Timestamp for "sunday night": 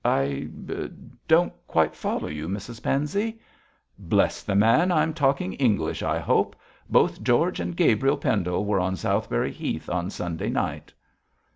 10.09-10.91